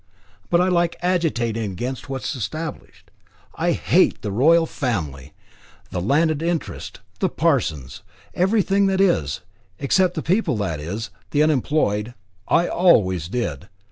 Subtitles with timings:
[0.49, 3.11] But I like agitating against what is established.
[3.53, 5.31] I hate the Royal Family,
[5.91, 8.01] the landed interest, the parsons,
[8.33, 9.41] everything that is,
[9.77, 12.15] except the people that is, the unemployed.
[12.47, 13.69] I always did.